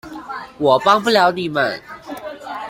[0.57, 1.79] 我幫不了你們